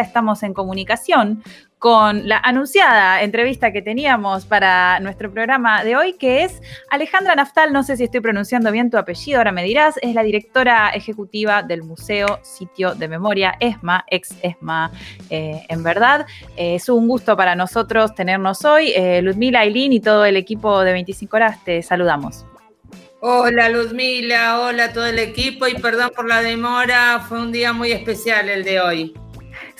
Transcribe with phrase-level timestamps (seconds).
[0.00, 1.42] estamos en comunicación
[1.78, 7.72] con la anunciada entrevista que teníamos para nuestro programa de hoy, que es Alejandra Naftal,
[7.72, 11.62] no sé si estoy pronunciando bien tu apellido, ahora me dirás, es la directora ejecutiva
[11.62, 14.90] del Museo Sitio de Memoria ESMA, ex ESMA
[15.30, 16.26] eh, en verdad.
[16.56, 18.92] Eh, es un gusto para nosotros tenernos hoy.
[18.94, 22.44] Eh, Luzmila, Ailín y todo el equipo de 25 horas, te saludamos.
[23.20, 27.90] Hola Luzmila, hola todo el equipo y perdón por la demora, fue un día muy
[27.90, 29.14] especial el de hoy.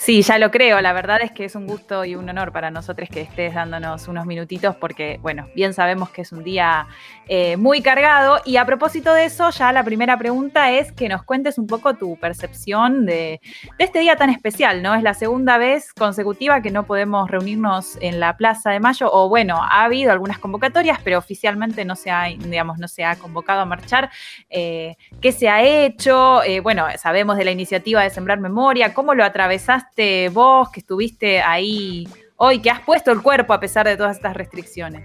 [0.01, 0.79] Sí, ya lo creo.
[0.79, 4.07] La verdad es que es un gusto y un honor para nosotros que estés dándonos
[4.07, 6.87] unos minutitos porque, bueno, bien sabemos que es un día
[7.27, 8.39] eh, muy cargado.
[8.45, 11.95] Y a propósito de eso, ya la primera pregunta es que nos cuentes un poco
[11.95, 13.41] tu percepción de,
[13.77, 14.95] este día tan especial, ¿no?
[14.95, 19.27] Es la segunda vez consecutiva que no podemos reunirnos en la Plaza de Mayo, o
[19.27, 23.59] bueno, ha habido algunas convocatorias, pero oficialmente no se ha, digamos, no se ha convocado
[23.59, 24.09] a marchar.
[24.49, 26.41] Eh, ¿Qué se ha hecho?
[26.43, 28.93] Eh, bueno, sabemos de la iniciativa de Sembrar Memoria.
[28.93, 29.88] ¿Cómo lo atravesaste?
[30.31, 32.07] Vos que estuviste ahí
[32.37, 35.03] hoy, que has puesto el cuerpo a pesar de todas estas restricciones?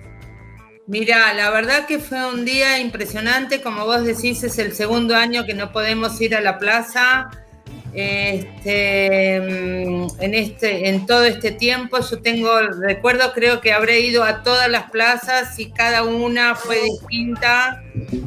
[0.86, 5.46] Mira, la verdad que fue un día impresionante, como vos decís, es el segundo año
[5.46, 7.30] que no podemos ir a la plaza.
[7.94, 14.24] Este, mm, en, este, en todo este tiempo yo tengo, recuerdo, creo que habré ido
[14.24, 17.82] a todas las plazas y cada una fue distinta.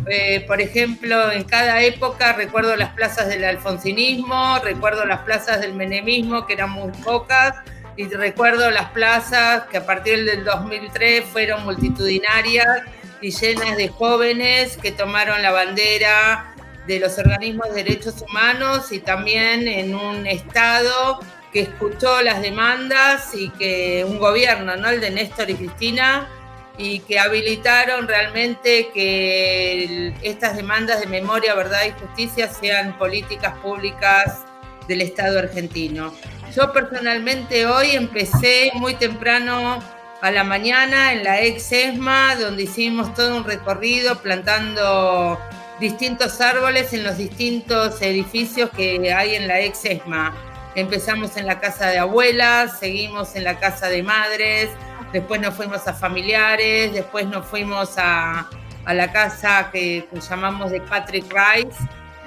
[0.09, 5.73] Eh, por ejemplo, en cada época recuerdo las plazas del alfonsinismo, recuerdo las plazas del
[5.73, 7.55] menemismo, que eran muy pocas,
[7.97, 12.83] y recuerdo las plazas que a partir del 2003 fueron multitudinarias
[13.21, 16.53] y llenas de jóvenes que tomaron la bandera
[16.87, 21.19] de los organismos de derechos humanos y también en un Estado
[21.51, 24.89] que escuchó las demandas y que un gobierno, ¿no?
[24.89, 26.29] el de Néstor y Cristina,
[26.77, 34.45] y que habilitaron realmente que estas demandas de memoria, verdad y justicia sean políticas públicas
[34.87, 36.13] del Estado argentino.
[36.55, 39.79] Yo personalmente hoy empecé muy temprano
[40.21, 45.39] a la mañana en la ex ESMA, donde hicimos todo un recorrido plantando
[45.79, 50.35] distintos árboles en los distintos edificios que hay en la ex ESMA.
[50.75, 54.69] Empezamos en la casa de abuelas, seguimos en la casa de madres,
[55.11, 58.49] después nos fuimos a familiares, después nos fuimos a,
[58.85, 61.77] la casa que, llamamos de Patrick Rice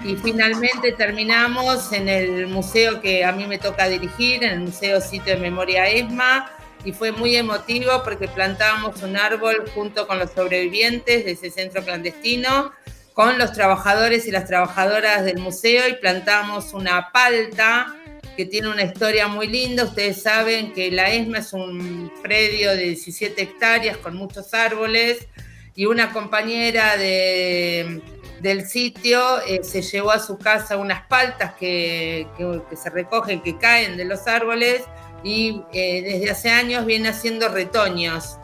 [0.05, 5.01] y finalmente terminamos en el museo que a mí me toca dirigir, en el Museo
[5.01, 6.51] Sitio de Memoria ESMA,
[6.85, 11.83] y fue muy emotivo porque plantábamos un árbol junto con los sobrevivientes de ese centro
[11.83, 12.73] clandestino
[13.15, 17.95] con los trabajadores y las trabajadoras del museo y plantamos una palta
[18.37, 19.85] que tiene una historia muy linda.
[19.85, 25.29] Ustedes saben que la ESMA es un predio de 17 hectáreas con muchos árboles
[25.75, 28.03] y una compañera de,
[28.41, 33.59] del sitio eh, se llevó a su casa unas paltas que, que, se recogen, que
[33.59, 34.83] caen de los árboles
[35.23, 38.40] y eh, desde hace años viene haciendo retoños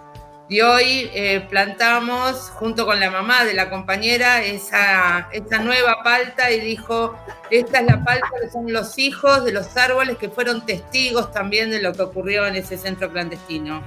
[0.49, 6.53] y hoy eh, plantamos junto con la mamá de la compañera esa, esa nueva palta
[6.53, 7.19] y dijo,
[7.51, 11.71] esta es la palta que son los hijos de los árboles que fueron testigos también
[11.71, 13.83] de lo que ocurrió en ese centro clandestino.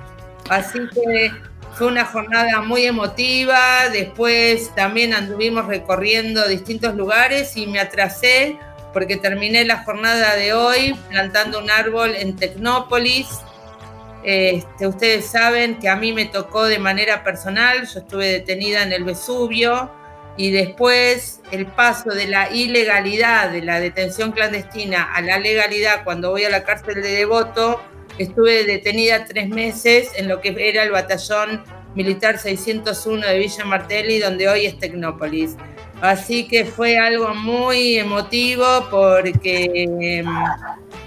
[0.49, 1.31] Así que
[1.75, 8.57] fue una jornada muy emotiva, después también anduvimos recorriendo distintos lugares y me atrasé
[8.91, 13.27] porque terminé la jornada de hoy plantando un árbol en Tecnópolis,
[14.23, 18.91] este, ustedes saben que a mí me tocó de manera personal, yo estuve detenida en
[18.91, 19.91] el Vesubio
[20.37, 26.31] y después el paso de la ilegalidad de la detención clandestina a la legalidad cuando
[26.31, 27.81] voy a la cárcel de Devoto,
[28.17, 31.63] estuve detenida tres meses en lo que era el batallón
[31.95, 35.55] militar 601 de Villa Martelli, donde hoy es Tecnópolis.
[36.01, 40.25] Así que fue algo muy emotivo porque em,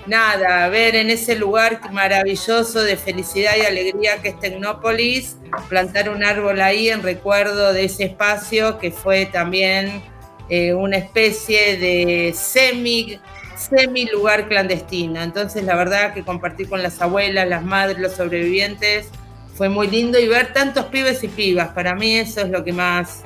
[0.07, 5.37] nada, ver en ese lugar maravilloso de felicidad y alegría que es Tecnópolis,
[5.71, 10.03] plantar un árbol ahí en recuerdo de ese espacio que fue también
[10.51, 13.19] eh, una especie de semi,
[13.57, 15.23] semi lugar clandestino.
[15.23, 19.09] Entonces la verdad que compartir con las abuelas, las madres, los sobrevivientes,
[19.55, 22.73] fue muy lindo y ver tantos pibes y pibas, para mí eso es lo que
[22.73, 23.23] más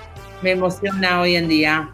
[0.47, 1.89] me emociona hoy en día.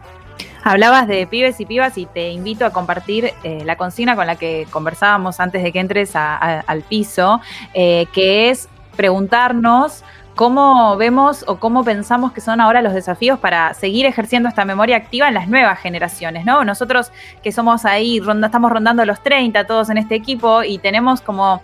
[0.63, 4.35] Hablabas de pibes y pibas y te invito a compartir eh, la consigna con la
[4.35, 7.41] que conversábamos antes de que entres al piso,
[7.73, 10.03] eh, que es preguntarnos
[10.35, 14.97] cómo vemos o cómo pensamos que son ahora los desafíos para seguir ejerciendo esta memoria
[14.97, 16.63] activa en las nuevas generaciones, ¿no?
[16.63, 17.11] Nosotros
[17.41, 21.63] que somos ahí, ronda, estamos rondando los 30 todos en este equipo y tenemos como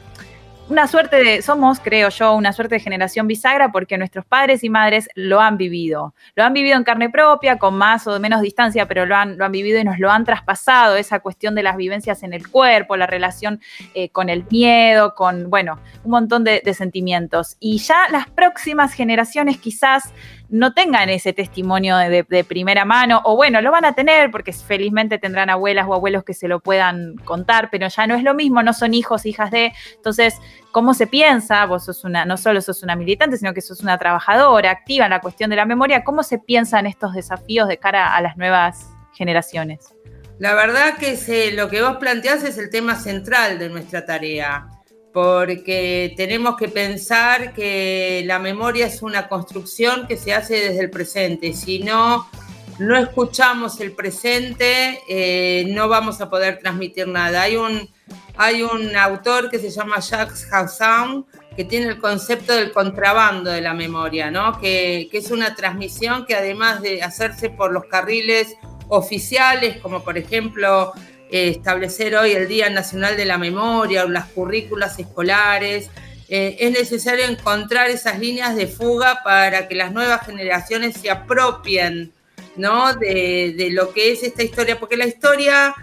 [0.69, 4.69] una suerte de, somos, creo yo, una suerte de generación bisagra porque nuestros padres y
[4.69, 6.13] madres lo han vivido.
[6.36, 9.45] Lo han vivido en carne propia, con más o menos distancia, pero lo han, lo
[9.45, 12.95] han vivido y nos lo han traspasado, esa cuestión de las vivencias en el cuerpo,
[12.98, 13.60] la relación
[13.95, 17.57] eh, con el miedo, con, bueno, un montón de, de sentimientos.
[17.60, 20.13] Y ya las próximas generaciones quizás
[20.49, 25.19] no tengan ese testimonio de, primera mano, o bueno, lo van a tener porque felizmente
[25.19, 28.63] tendrán abuelas o abuelos que se lo puedan contar, pero ya no es lo mismo,
[28.63, 29.71] no son hijos, hijas de.
[29.95, 30.35] Entonces,
[30.71, 31.65] ¿cómo se piensa?
[31.65, 35.11] Vos sos una, no solo sos una militante, sino que sos una trabajadora activa en
[35.11, 36.03] la cuestión de la memoria.
[36.03, 39.93] ¿Cómo se piensan estos desafíos de cara a las nuevas generaciones?
[40.39, 44.67] La verdad que lo que vos planteás es el tema central de nuestra tarea
[45.13, 50.89] porque tenemos que pensar que la memoria es una construcción que se hace desde el
[50.89, 51.53] presente.
[51.53, 52.29] Si no,
[52.77, 57.41] no escuchamos el presente, eh, no vamos a poder transmitir nada.
[57.44, 57.89] Hay un,
[58.38, 61.25] hay un autor que se llama Jacques Hassan
[61.56, 64.59] que tiene el concepto del contrabando de la memoria, ¿no?
[64.61, 68.56] que, que es una transmisión que además de hacerse por los carriles
[68.88, 70.94] oficiales, como por ejemplo
[71.29, 75.89] establecer hoy el Día Nacional de la Memoria o las currículas escolares.
[76.27, 82.11] Eh, es necesario encontrar esas líneas de fuga para que las nuevas generaciones se apropien
[82.55, 82.93] ¿no?
[82.93, 85.75] de, de lo que es esta historia, porque la historia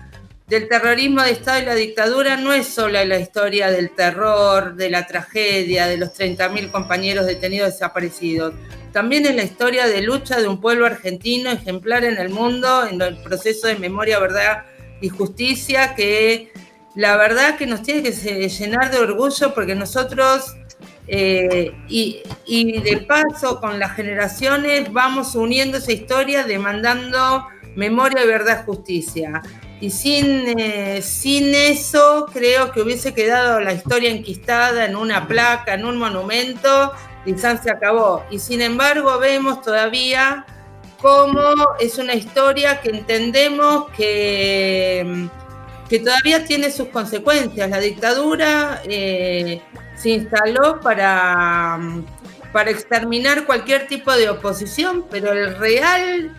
[0.46, 4.90] del terrorismo de Estado y la dictadura no es solo la historia del terror, de
[4.90, 8.54] la tragedia, de los 30.000 compañeros detenidos desaparecidos.
[8.92, 13.02] También es la historia de lucha de un pueblo argentino ejemplar en el mundo, en
[13.02, 14.64] el proceso de memoria, verdad
[15.00, 16.52] y justicia que
[16.94, 20.56] la verdad que nos tiene que llenar de orgullo porque nosotros
[21.08, 22.22] eh, y,
[22.80, 27.46] de paso con las generaciones vamos uniendo esa historia demandando
[27.76, 29.42] memoria, verdad, justicia.
[29.80, 35.74] Y sin, eh, sin eso creo que hubiese quedado la historia enquistada en una placa,
[35.74, 36.92] en un monumento,
[37.26, 38.24] y se acabó.
[38.30, 40.46] Y sin embargo vemos todavía
[41.00, 41.40] cómo
[41.78, 45.28] es una historia que entendemos que,
[45.88, 47.70] que todavía tiene sus consecuencias.
[47.70, 49.60] La dictadura eh,
[49.96, 51.78] se instaló para,
[52.52, 56.34] para exterminar cualquier tipo de oposición, pero el real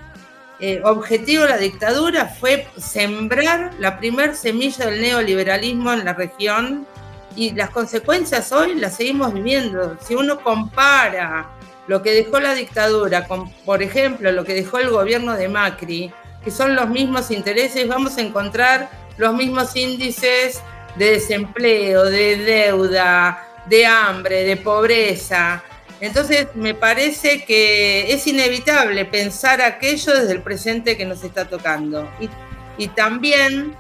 [0.60, 6.88] eh, objetivo de la dictadura fue sembrar la primer semilla del neoliberalismo en la región
[7.36, 9.98] y las consecuencias hoy las seguimos viviendo.
[10.02, 11.57] Si uno compara
[11.88, 16.12] lo que dejó la dictadura, con, por ejemplo, lo que dejó el gobierno de Macri,
[16.44, 20.62] que son los mismos intereses, vamos a encontrar los mismos índices
[20.96, 25.64] de desempleo, de deuda, de hambre, de pobreza.
[26.00, 32.08] Entonces, me parece que es inevitable pensar aquello desde el presente que nos está tocando.
[32.78, 33.74] Y, también,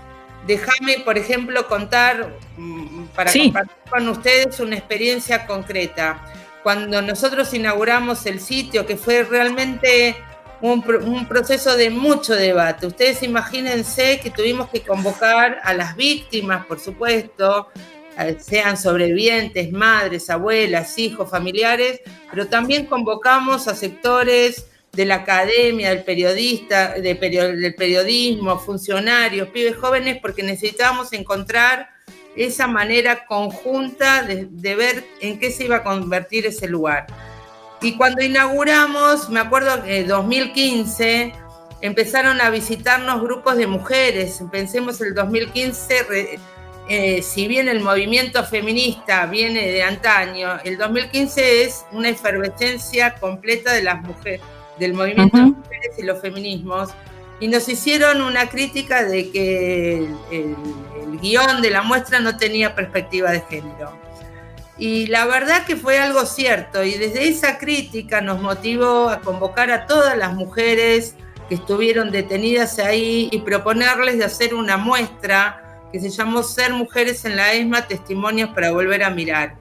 [0.47, 6.23] déjame, por ejemplo, contar, mm, para compartir con ustedes una experiencia concreta
[6.63, 10.15] cuando nosotros inauguramos el sitio, que fue realmente
[10.61, 12.87] un, proceso de mucho debate.
[12.87, 17.69] Ustedes imagínense que tuvimos que convocar a las víctimas, por supuesto,
[18.39, 22.01] sean sobrevivientes, madres, abuelas, hijos, familiares,
[22.31, 27.17] pero también convocamos a sectores de la academia, del periodista, del
[27.75, 31.89] periodismo, funcionarios, pibes jóvenes, porque necesitábamos encontrar
[32.37, 37.07] esa manera conjunta de, ver en qué se iba a convertir ese lugar.
[37.81, 41.33] Y cuando inauguramos, me acuerdo que en 2015
[41.81, 44.41] empezaron a visitarnos grupos de mujeres.
[44.51, 46.39] Pensemos el 2015,
[46.89, 53.73] eh, si bien el movimiento feminista viene de antaño, el 2015 es una efervescencia completa
[53.73, 54.41] de las mujeres,
[54.79, 56.89] del movimiento de mujeres y los feminismos
[57.39, 60.55] y nos hicieron una crítica de que el,
[61.21, 63.97] guion de la muestra no tenía perspectiva de género.
[64.77, 69.71] Y la verdad que fue algo cierto y desde esa crítica nos motivó a convocar
[69.71, 71.15] a todas las mujeres
[71.49, 77.25] que estuvieron detenidas ahí y proponerles de hacer una muestra que se llamó Ser Mujeres
[77.25, 79.55] en la ESMA, Testimonios para Volver a Mirar.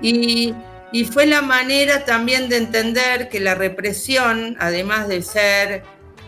[0.00, 0.54] Y,
[0.92, 5.82] y fue la manera también de entender que la represión, además de ser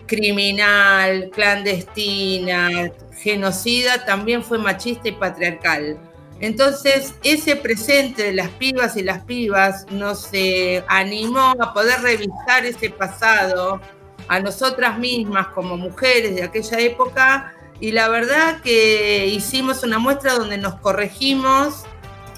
[0.09, 5.97] criminal, clandestina, genocida, también fue machista y patriarcal.
[6.41, 12.65] Entonces, ese presente de las pibas y las pibas nos eh, animó a poder revisar
[12.65, 13.79] ese pasado
[14.27, 20.33] a nosotras mismas como mujeres de aquella época y la verdad que hicimos una muestra
[20.33, 21.83] donde nos corregimos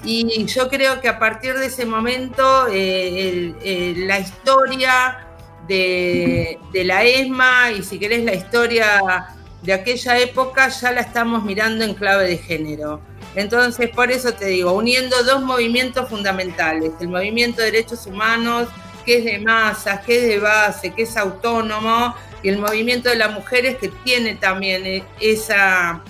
[0.04, 5.31] y yo creo que a partir de ese momento eh, la historia
[5.72, 9.26] de, la ESMA y si querés la historia
[9.62, 13.00] de aquella época ya la estamos mirando en clave de género.
[13.34, 18.68] Entonces, por eso te digo, uniendo dos movimientos fundamentales, el movimiento de derechos humanos,
[19.06, 23.16] que es de masas, que es de base, que es autónomo, y el movimiento de
[23.16, 26.02] las mujeres que tiene también eh, esa,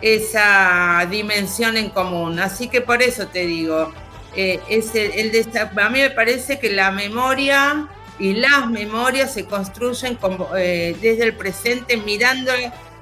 [0.00, 2.38] esa dimensión en común.
[2.40, 3.92] Así que por eso te digo,
[4.34, 7.88] eh, es el, de a mí me parece que la memoria
[8.18, 10.18] y las memorias se construyen
[10.56, 12.52] eh, desde el presente, mirando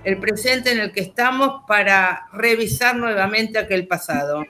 [0.05, 4.45] el presente en el que estamos para revisar nuevamente aquel pasado.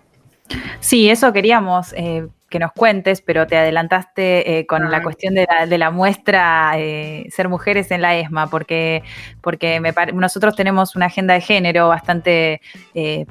[0.80, 5.02] Sí, eso queríamos eh, que nos cuentes, pero te adelantaste eh, con la ah.
[5.02, 9.02] cuestión de la, muestra eh, Ser Mujeres en la ESMA, porque,
[9.40, 9.80] porque
[10.12, 12.60] nosotros tenemos una agenda de género bastante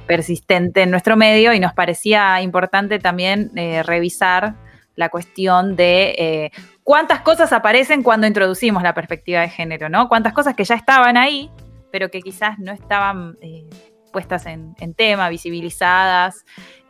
[0.06, 3.52] persistente en nuestro medio y nos parecía importante también
[3.84, 4.56] revisar
[4.96, 6.52] la cuestión de
[6.90, 10.10] cuántas cosas aparecen cuando introducimos la perspectiva de género, ¿no?
[10.10, 11.52] Cuántas cosas que ya estaban ahí,
[11.92, 13.38] pero que quizás no estaban
[14.12, 16.46] puestas en, tema, visibilizadas.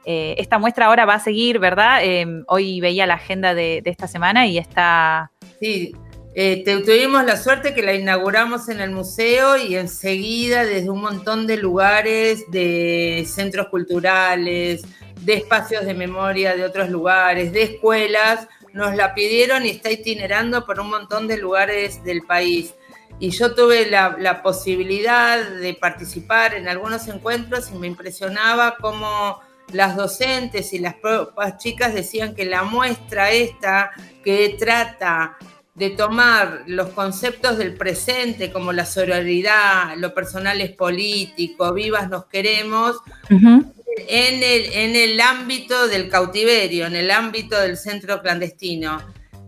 [0.05, 1.99] Eh, esta muestra ahora va a seguir, ¿verdad?
[2.01, 5.33] Eh, hoy veía la agenda de, esta semana y está...
[5.59, 5.93] Sí,
[6.33, 11.45] eh, tuvimos la suerte que la inauguramos en el museo y enseguida desde un montón
[11.45, 14.81] de lugares, de centros culturales,
[15.23, 20.65] de espacios de memoria de otros lugares, de escuelas, nos la pidieron y está itinerando
[20.65, 22.73] por un montón de lugares del país.
[23.19, 29.39] Y yo tuve la, posibilidad de participar en algunos encuentros y me impresionaba cómo
[29.73, 30.95] las docentes y las
[31.57, 33.91] chicas decían que la muestra esta
[34.23, 35.37] que trata
[35.75, 42.25] de tomar los conceptos del presente como la sororidad, lo personal es político, vivas nos
[42.25, 42.97] queremos,
[44.07, 49.01] en, el, en el ámbito del cautiverio, en el ámbito del centro clandestino.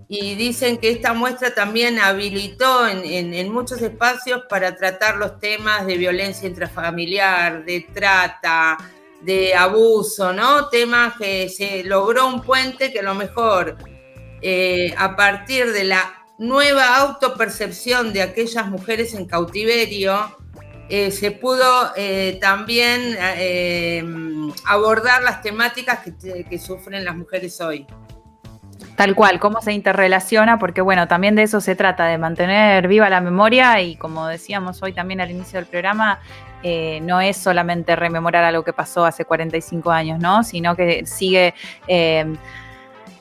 [0.08, 5.86] Y dicen que esta muestra también habilitó en, en muchos espacios para tratar los temas
[5.88, 8.78] de violencia intrafamiliar, de trata,
[9.22, 10.68] de abuso, ¿no?
[10.70, 13.78] Temas que se logró un puente que a lo mejor
[14.42, 20.36] eh, a partir de la nueva autopercepción de aquellas mujeres en cautiverio,
[20.90, 23.16] eh, se pudo eh, también
[24.66, 27.86] abordar las temáticas que, sufren las mujeres hoy.
[28.96, 33.10] Tal cual, cómo se interrelaciona, porque bueno, también de eso se trata, de mantener viva
[33.10, 36.20] la memoria y como decíamos hoy también al inicio del programa,
[36.64, 40.44] eh, no es solamente rememorar algo que pasó hace 45 años, ¿no?
[40.44, 41.54] Sino que sigue
[41.88, 42.26] eh,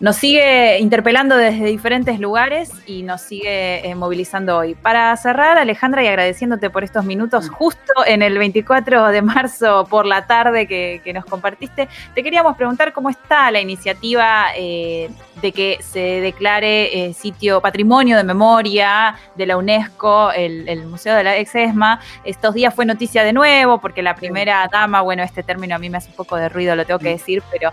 [0.01, 4.75] nos sigue interpelando desde diferentes lugares y nos sigue eh, movilizando hoy.
[4.75, 7.53] Para cerrar, Alejandra, y agradeciéndote por estos minutos, mm.
[7.53, 12.95] justo en el 24 de marzo por la tarde que, nos compartiste, te queríamos preguntar
[12.95, 15.11] cómo está la iniciativa eh,
[15.43, 21.25] de que se declare eh, sitio patrimonio de memoria de la UNESCO, el, Museo de
[21.25, 22.01] la Exesma.
[22.25, 25.91] Estos días fue noticia de nuevo porque la primera dama, bueno, este término a mí
[25.91, 27.71] me hace un poco de ruido, lo tengo que decir, pero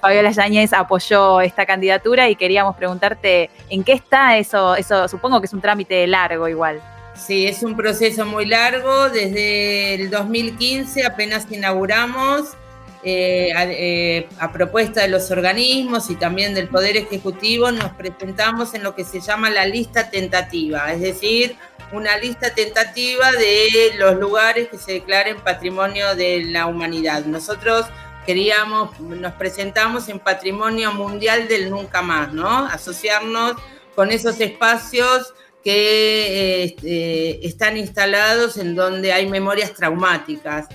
[0.00, 5.46] Fabiola Yáñez apoyó esta candidatura y queríamos preguntarte en qué está eso, eso supongo que
[5.46, 6.80] es un trámite largo igual.
[7.14, 9.08] Sí, es un proceso muy largo.
[9.10, 12.56] Desde el 2015 apenas inauguramos
[13.02, 18.82] eh, eh, a, propuesta de los organismos y también del Poder Ejecutivo, nos presentamos en
[18.82, 21.56] lo que se llama la lista tentativa, es decir,
[21.92, 27.24] una lista tentativa de los lugares que se declaren patrimonio de la humanidad.
[27.24, 27.86] Nosotros
[28.28, 32.66] queríamos, nos presentamos en Patrimonio Mundial del Nunca Más, ¿no?
[32.66, 33.54] Asociarnos
[33.94, 35.32] con esos espacios
[35.64, 40.66] que este, están instalados en donde hay memorias traumáticas.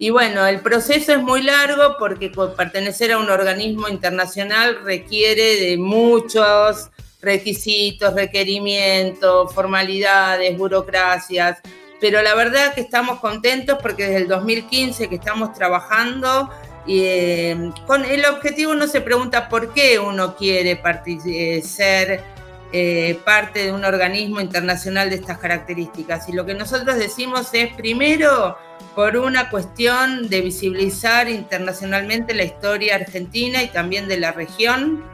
[0.00, 5.76] Y bueno, el proceso es muy largo porque pertenecer a un organismo internacional requiere de
[5.78, 6.90] muchos
[7.22, 11.58] requisitos, requerimientos, formalidades, burocracias,
[12.00, 16.50] pero la verdad que estamos contentos porque desde el 2015 que estamos trabajando
[16.86, 20.80] y, eh, con el objetivo no se pregunta por qué uno quiere
[21.26, 22.22] eh, ser
[22.72, 26.28] eh, parte de un organismo internacional de estas características.
[26.28, 28.56] Y lo que nosotros decimos es, primero,
[28.94, 35.04] por una cuestión de visibilizar internacionalmente la historia argentina y también de la región,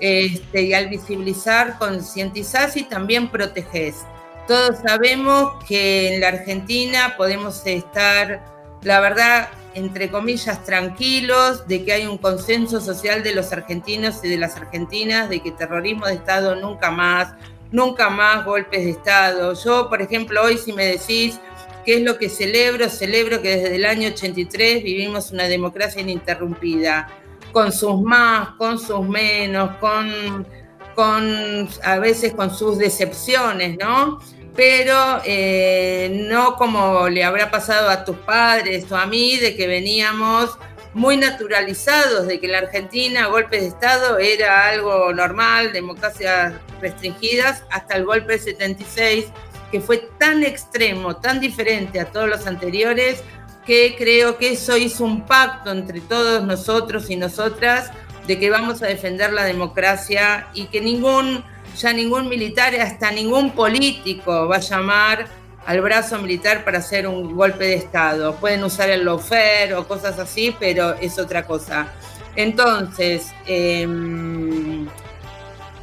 [0.00, 4.04] este, y al visibilizar, concientizás y también protegés.
[4.46, 8.44] Todos sabemos que en la Argentina podemos estar,
[8.82, 14.28] la verdad, entre comillas, tranquilos, de que hay un consenso social de los argentinos y
[14.28, 17.34] de las argentinas, de que terrorismo de Estado nunca más,
[17.70, 19.54] nunca más golpes de Estado.
[19.54, 21.40] Yo, por ejemplo, hoy si me decís
[21.84, 27.08] qué es lo que celebro, celebro que desde el año 83 vivimos una democracia ininterrumpida,
[27.52, 30.46] con sus más, con sus menos, con,
[30.94, 34.20] con a veces con sus decepciones, ¿no?
[34.58, 39.68] Pero eh, no como le habrá pasado a tus padres o a mí, de que
[39.68, 40.58] veníamos
[40.94, 47.94] muy naturalizados de que la Argentina golpes de Estado era algo normal, democracias restringidas, hasta
[47.94, 49.26] el golpe de 76,
[49.70, 53.22] que fue tan extremo, tan diferente a todos los anteriores,
[53.64, 57.92] que creo que eso hizo un pacto entre todos nosotros y nosotras
[58.26, 61.44] de que vamos a defender la democracia y que ningún,
[61.78, 65.26] ya ningún militar, hasta ningún político va a llamar
[65.64, 68.34] al brazo militar para hacer un golpe de Estado.
[68.36, 71.92] Pueden usar el lofer o cosas así, pero es otra cosa.
[72.36, 74.86] Entonces, em,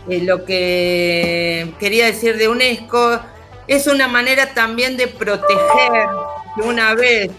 [0.09, 3.19] eh, lo que quería decir de UNESCO
[3.67, 6.07] es una manera también de proteger
[6.55, 7.31] que una vez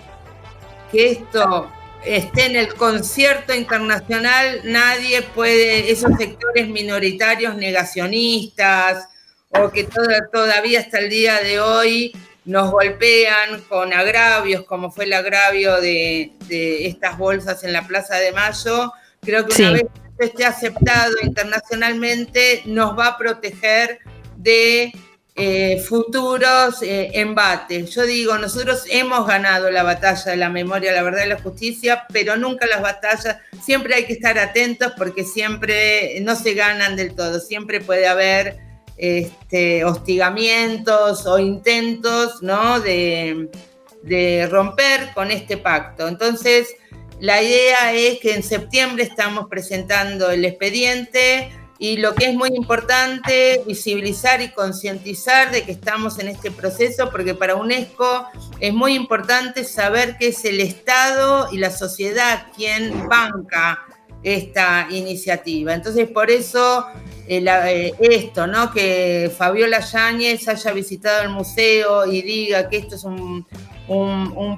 [0.90, 1.68] que esto
[2.06, 9.08] esté en el concierto internacional, nadie puede, esos sectores minoritarios negacionistas
[9.50, 9.88] o que
[10.32, 12.12] todavía hasta el día de hoy
[12.44, 18.32] nos golpean con agravios, como fue el agravio de, estas bolsas en la Plaza de
[18.32, 19.86] Mayo, creo que una vez
[20.18, 23.98] que esté aceptado internacionalmente, nos va a proteger
[24.36, 24.92] de
[25.38, 27.90] eh, futuros eh, embates.
[27.94, 32.06] Yo digo, nosotros hemos ganado la batalla de la memoria, la verdad y la justicia,
[32.10, 37.14] pero nunca las batallas, siempre hay que estar atentos porque siempre no se ganan del
[37.14, 38.56] todo, siempre puede haber
[38.96, 42.80] este, hostigamientos o intentos ¿no?
[42.80, 43.50] de,
[44.04, 46.08] de romper con este pacto.
[46.08, 46.68] Entonces,
[47.20, 52.50] la idea es que en septiembre estamos presentando el expediente y lo que es muy
[52.54, 58.26] importante, visibilizar y concientizar de que estamos en este proceso, porque para UNESCO
[58.60, 63.84] es muy importante saber que es el Estado y la sociedad quien banca
[64.22, 65.74] esta iniciativa.
[65.74, 66.86] Entonces, por eso
[67.28, 68.72] eh, eh, esto, ¿no?
[68.72, 73.46] Que Fabiola Yáñez haya visitado el museo y diga que esto es un,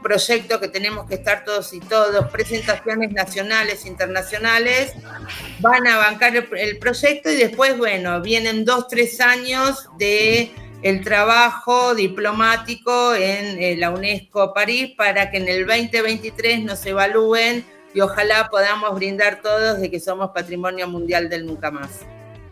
[0.03, 4.95] proyecto que tenemos que estar todos y todos, presentaciones nacionales, internacionales,
[5.61, 10.51] van a bancar el, proyecto y después, bueno, vienen dos, tres años de
[10.83, 17.65] el trabajo diplomático en eh, la UNESCO París para que en el 2023 nos evalúen
[17.95, 22.07] y ojalá podamos brindar todos de que somos patrimonio mundial del nunca más.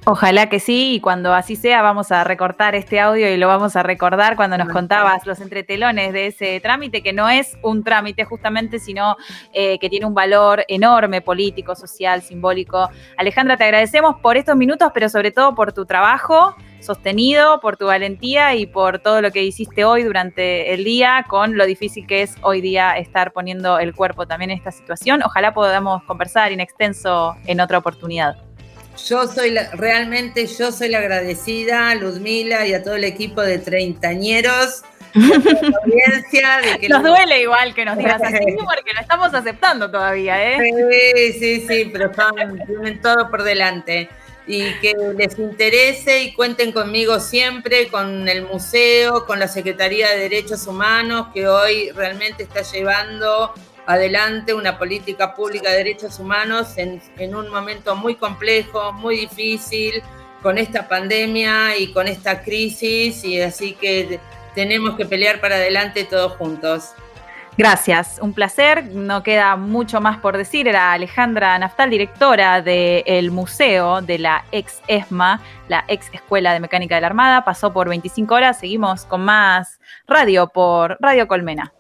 [0.09, 3.75] Ojalá que sí, y cuando así sea vamos a recortar este audio y lo vamos
[3.75, 8.25] a recordar cuando nos contabas los entretelones de ese trámite, que no es un trámite
[8.25, 9.17] justamente, sino
[9.53, 12.89] eh, que tiene un valor enorme, político, social, simbólico.
[13.17, 17.87] Alejandra, te agradecemos por estos minutos, pero sobre todo por tu trabajo sostenido, por tu
[17.87, 22.23] valentía y por todo lo que hiciste hoy durante el día, con lo difícil que
[22.23, 25.25] es hoy día estar poniendo el cuerpo también en esta situación.
[25.25, 28.46] Ojalá podamos conversar en extenso en otra oportunidad.
[29.05, 33.43] Yo soy la, realmente yo soy la agradecida a Ludmila y a todo el equipo
[33.43, 34.83] de treintañeros.
[35.83, 40.53] audiencia de que nos duele igual que nos digas así porque lo estamos aceptando todavía,
[40.53, 40.59] ¿eh?
[40.93, 42.11] Sí, sí, sí, pero
[42.67, 44.09] tienen todo por delante.
[44.49, 50.19] Y que les interese y cuenten conmigo siempre, con el museo, con la Secretaría de
[50.19, 53.53] Derechos Humanos, que hoy realmente está llevando
[53.87, 57.01] adelante una política pública de derechos humanos en,
[57.35, 60.03] un momento muy complejo, muy difícil,
[60.43, 64.21] con esta pandemia y con esta crisis, y así que
[64.55, 66.95] tenemos que pelear para adelante todos juntos.
[67.59, 68.85] Gracias, un placer.
[68.93, 70.69] No queda mucho más por decir.
[70.69, 76.97] Era Alejandra Naftal, directora del museo de la ex ESMA, la ex Escuela de Mecánica
[76.97, 77.45] de la Armada.
[77.47, 78.59] Pasó por 25 horas.
[78.61, 81.73] Seguimos con más radio por Radio Colmena.